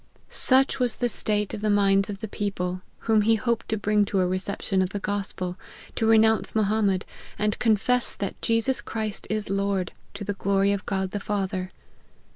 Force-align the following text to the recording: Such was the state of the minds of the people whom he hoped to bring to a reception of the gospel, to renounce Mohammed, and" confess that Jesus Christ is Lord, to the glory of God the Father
Such 0.31 0.79
was 0.79 0.95
the 0.95 1.07
state 1.09 1.53
of 1.53 1.61
the 1.61 1.69
minds 1.69 2.09
of 2.09 2.21
the 2.21 2.27
people 2.27 2.81
whom 3.01 3.21
he 3.21 3.35
hoped 3.35 3.69
to 3.69 3.77
bring 3.77 4.03
to 4.05 4.19
a 4.19 4.25
reception 4.25 4.81
of 4.81 4.89
the 4.89 4.99
gospel, 4.99 5.59
to 5.93 6.07
renounce 6.07 6.55
Mohammed, 6.55 7.05
and" 7.37 7.59
confess 7.59 8.15
that 8.15 8.41
Jesus 8.41 8.81
Christ 8.81 9.27
is 9.29 9.51
Lord, 9.51 9.91
to 10.15 10.23
the 10.23 10.33
glory 10.33 10.71
of 10.71 10.87
God 10.87 11.11
the 11.11 11.19
Father 11.19 11.69